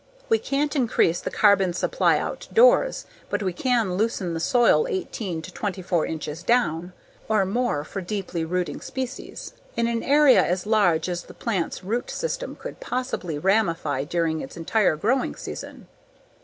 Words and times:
We 0.29 0.39
can't 0.39 0.75
increase 0.75 1.21
the 1.21 1.29
carbon 1.29 1.73
supply 1.73 2.17
outdoors. 2.17 3.05
But 3.29 3.43
we 3.43 3.53
can 3.53 3.93
loosen 3.97 4.33
the 4.33 4.39
soil 4.39 4.87
eighteen 4.87 5.43
to 5.43 5.53
twenty 5.53 5.83
four 5.83 6.07
inches 6.07 6.41
down 6.41 6.93
(or 7.29 7.45
more 7.45 7.83
for 7.83 8.01
deeply 8.01 8.43
rooting 8.43 8.81
species) 8.81 9.53
in 9.77 9.85
an 9.85 10.01
area 10.01 10.43
as 10.43 10.65
large 10.65 11.07
as 11.07 11.21
the 11.21 11.35
plant's 11.35 11.83
root 11.83 12.09
system 12.09 12.55
could 12.55 12.79
possibly 12.79 13.37
ramify 13.37 14.03
during 14.03 14.41
its 14.41 14.57
entire 14.57 14.95
growing 14.95 15.35
season. 15.35 15.85